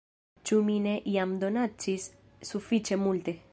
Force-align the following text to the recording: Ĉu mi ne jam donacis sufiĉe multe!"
Ĉu 0.49 0.57
mi 0.69 0.77
ne 0.85 0.93
jam 1.17 1.35
donacis 1.45 2.09
sufiĉe 2.53 3.01
multe!" 3.07 3.41